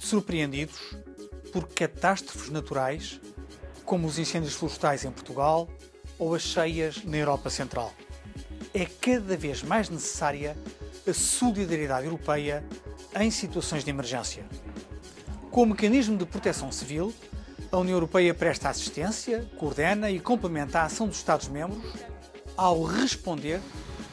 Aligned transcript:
surpreendidos 0.00 0.78
por 1.52 1.68
catástrofes 1.68 2.50
naturais, 2.50 3.20
como 3.84 4.06
os 4.06 4.18
incêndios 4.18 4.54
florestais 4.54 5.04
em 5.04 5.10
Portugal 5.10 5.68
ou 6.18 6.34
as 6.34 6.42
cheias 6.42 7.02
na 7.04 7.16
Europa 7.16 7.48
Central. 7.48 7.92
É 8.74 8.84
cada 8.84 9.36
vez 9.36 9.62
mais 9.62 9.88
necessária 9.88 10.56
a 11.08 11.14
solidariedade 11.14 12.04
europeia 12.04 12.64
em 13.18 13.30
situações 13.30 13.84
de 13.84 13.90
emergência. 13.90 14.44
Com 15.50 15.62
o 15.62 15.66
mecanismo 15.66 16.18
de 16.18 16.26
proteção 16.26 16.70
civil, 16.70 17.14
a 17.72 17.78
União 17.78 17.96
Europeia 17.96 18.34
presta 18.34 18.68
assistência, 18.68 19.48
coordena 19.56 20.10
e 20.10 20.20
complementa 20.20 20.80
a 20.80 20.84
ação 20.84 21.08
dos 21.08 21.16
Estados-membros 21.16 21.94
ao 22.56 22.82
responder 22.82 23.60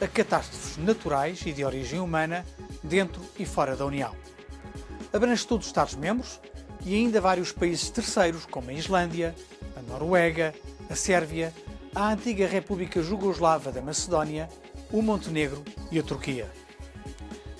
a 0.00 0.06
catástrofes 0.06 0.76
naturais 0.76 1.42
e 1.44 1.52
de 1.52 1.64
origem 1.64 2.00
humana 2.00 2.44
dentro 2.82 3.20
e 3.38 3.44
fora 3.44 3.76
da 3.76 3.84
União. 3.84 4.14
Abrange 5.14 5.46
todos 5.46 5.66
os 5.66 5.70
Estados-membros 5.70 6.40
e 6.84 6.92
ainda 6.92 7.20
vários 7.20 7.52
países 7.52 7.88
terceiros, 7.88 8.44
como 8.46 8.70
a 8.70 8.72
Islândia, 8.72 9.32
a 9.76 9.82
Noruega, 9.82 10.52
a 10.90 10.96
Sérvia, 10.96 11.54
a 11.94 12.10
antiga 12.10 12.48
República 12.48 13.00
Jugoslava 13.00 13.70
da 13.70 13.80
Macedónia, 13.80 14.48
o 14.90 15.00
Montenegro 15.00 15.62
e 15.92 16.00
a 16.00 16.02
Turquia. 16.02 16.50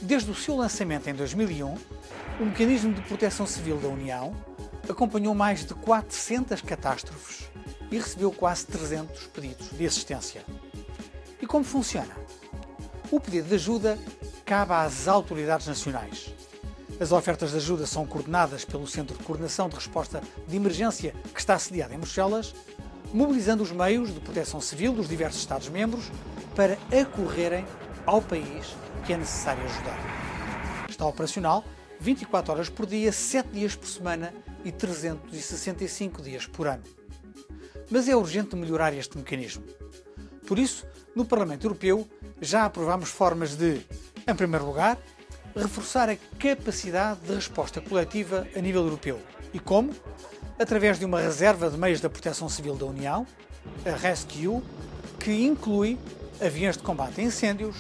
Desde 0.02 0.32
o 0.32 0.34
seu 0.34 0.56
lançamento 0.56 1.09
em 1.09 1.14
2001, 1.14 1.78
o 2.40 2.45
Mecanismo 2.45 2.92
de 2.92 3.02
Proteção 3.02 3.46
Civil 3.46 3.76
da 3.76 3.86
União 3.86 4.34
acompanhou 4.88 5.32
mais 5.32 5.64
de 5.64 5.74
400 5.74 6.60
catástrofes 6.60 7.48
e 7.88 7.96
recebeu 7.96 8.32
quase 8.32 8.66
300 8.66 9.29
pedidos 9.29 9.70
de 9.70 9.86
assistência. 9.86 10.42
E 11.40 11.46
como 11.46 11.64
funciona? 11.64 12.16
O 13.12 13.20
pedido 13.20 13.46
de 13.46 13.54
ajuda 13.54 13.96
cabe 14.45 14.73
às 14.73 15.07
autoridades 15.07 15.68
nacionais. 15.68 16.34
As 17.00 17.10
ofertas 17.10 17.50
de 17.50 17.56
ajuda 17.56 17.87
são 17.87 18.06
coordenadas 18.06 18.64
pelo 18.64 18.87
Centro 18.87 19.18
de 19.18 19.24
Coordenação 19.24 19.68
de 19.68 19.74
Resposta 19.74 20.23
de 20.46 20.56
Emergência 20.56 21.12
que 21.32 21.40
está 21.40 21.59
sediado 21.59 21.92
em 21.92 21.98
Bruxelas, 21.98 22.54
mobilizando 23.12 23.62
os 23.62 23.73
meios 23.73 24.14
de 24.14 24.20
proteção 24.20 24.60
civil 24.60 24.92
dos 24.92 25.09
diversos 25.09 25.40
Estados-membros 25.40 26.10
para 26.54 26.78
acorrerem 26.96 27.66
ao 28.06 28.23
país 28.23 28.76
que 29.04 29.12
é 29.12 29.16
necessário 29.16 29.64
ajudar. 29.64 30.86
Está 30.88 31.04
operacional 31.04 31.64
24 31.98 32.52
horas 32.52 32.68
por 32.68 32.86
dia, 32.86 33.10
7 33.10 33.48
dias 33.48 33.74
por 33.74 33.88
semana 33.88 34.32
e 34.64 34.70
365 34.70 36.23
dias 36.23 36.46
por 36.46 36.68
ano. 36.68 36.84
Mas 37.90 38.08
é 38.08 38.14
urgente 38.14 38.54
melhorar 38.54 38.95
este 38.95 39.18
mecanismo. 39.18 39.64
Por 40.46 40.58
isso, 40.58 40.86
no 41.14 41.24
Parlamento 41.24 41.64
Europeu 41.64 42.06
já 42.40 42.64
aprovamos 42.64 43.08
formas 43.08 43.56
de, 43.56 43.80
em 44.29 44.34
primeiro 44.34 44.66
lugar, 44.66 44.98
reforçar 45.55 46.09
a 46.09 46.16
capacidade 46.38 47.21
de 47.21 47.35
resposta 47.35 47.80
coletiva 47.80 48.47
a 48.57 48.60
nível 48.60 48.83
europeu. 48.83 49.21
E 49.52 49.59
como? 49.59 49.93
Através 50.59 50.99
de 50.99 51.05
uma 51.05 51.21
reserva 51.21 51.71
de 51.71 51.77
meios 51.77 52.01
da 52.01 52.10
proteção 52.10 52.49
civil 52.49 52.77
da 52.77 52.87
União, 52.87 53.27
a 53.87 53.97
Rescue, 53.97 54.63
que 55.21 55.45
inclui 55.45 55.99
aviões 56.41 56.77
de 56.77 56.82
combate 56.82 57.21
a 57.21 57.25
incêndios, 57.25 57.77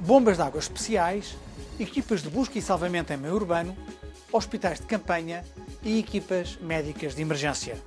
bombas 0.00 0.36
de 0.36 0.42
água 0.42 0.58
especiais, 0.58 1.36
equipas 1.78 2.22
de 2.22 2.30
busca 2.30 2.58
e 2.58 2.62
salvamento 2.62 3.12
em 3.12 3.16
meio 3.16 3.34
urbano, 3.34 3.76
hospitais 4.32 4.80
de 4.80 4.86
campanha 4.86 5.44
e 5.82 5.98
equipas 5.98 6.58
médicas 6.60 7.14
de 7.14 7.22
emergência. 7.22 7.78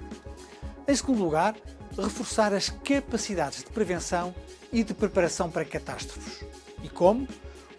Em 0.88 0.95
segundo 0.95 1.23
lugar, 1.23 1.56
reforçar 1.98 2.54
as 2.54 2.70
capacidades 2.70 3.59
de 3.59 3.70
prevenção 3.72 4.34
e 4.72 4.84
de 4.84 4.94
preparação 4.94 5.50
para 5.50 5.64
catástrofes. 5.64 6.43
E 6.83 6.89
como? 6.89 7.27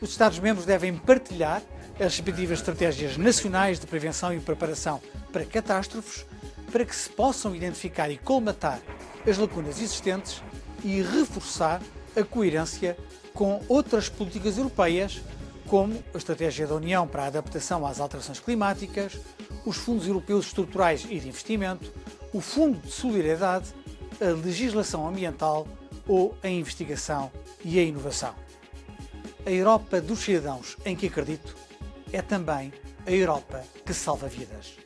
Os 0.00 0.10
Estados-membros 0.10 0.66
devem 0.66 0.94
partilhar 0.97 1.62
as 1.94 2.16
respectivas 2.16 2.59
estratégias 2.59 3.16
nacionais 3.16 3.78
de 3.78 3.87
prevenção 3.87 4.32
e 4.32 4.41
preparação 4.41 5.00
para 5.32 5.44
catástrofes 5.44 6.27
para 6.71 6.84
que 6.84 6.94
se 6.94 7.09
possam 7.09 7.55
identificar 7.55 8.10
e 8.10 8.19
colmatar 8.19 8.81
as 9.25 9.38
lacunas 9.38 9.81
existentes 9.81 10.43
e 10.82 11.00
reforçar 11.00 11.81
a 12.16 12.25
coerência 12.25 12.97
com 13.32 13.62
outras 13.69 14.09
políticas 14.09 14.59
europeias, 14.59 15.21
como 15.69 16.03
a 16.12 16.19
Estratégia 16.19 16.66
da 16.66 16.75
União 16.75 17.06
para 17.06 17.22
a 17.22 17.26
Adaptação 17.26 17.87
às 17.87 18.00
Alterações 18.00 18.41
Climáticas, 18.41 19.19
os 19.65 19.76
Fundos 19.76 20.06
Europeus 20.06 20.47
Estruturais 20.47 21.06
e 21.09 21.19
de 21.19 21.28
Investimento, 21.28 21.93
o 22.32 22.41
Fundo 22.41 22.78
de 22.78 22.91
Solidariedade, 22.91 23.72
a 24.21 24.31
legislação 24.44 25.06
ambiental 25.06 25.66
ou 26.06 26.37
a 26.43 26.49
investigação 26.49 27.31
e 27.65 27.78
a 27.78 27.82
inovação. 27.82 28.44
A 29.47 29.50
Europa 29.50 30.00
dos 30.00 30.21
cidadãos 30.21 30.77
em 30.87 30.97
que 30.97 31.09
acredito 31.09 31.55
é 32.10 32.22
também 32.22 32.72
a 33.06 33.10
Europa 33.10 33.62
que 33.84 33.93
salva 33.93 34.27
vidas. 34.27 34.77